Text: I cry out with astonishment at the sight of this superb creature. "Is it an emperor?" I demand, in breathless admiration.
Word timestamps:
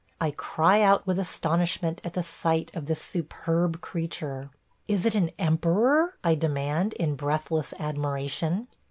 I 0.19 0.31
cry 0.31 0.81
out 0.81 1.05
with 1.05 1.19
astonishment 1.19 2.01
at 2.03 2.13
the 2.13 2.23
sight 2.23 2.71
of 2.75 2.87
this 2.87 2.99
superb 2.99 3.81
creature. 3.81 4.49
"Is 4.87 5.05
it 5.05 5.13
an 5.13 5.29
emperor?" 5.37 6.17
I 6.23 6.33
demand, 6.33 6.93
in 6.93 7.13
breathless 7.15 7.71
admiration. 7.77 8.67